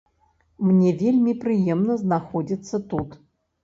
[0.69, 3.21] Мне вельмі прыемна знаходзіцца тут.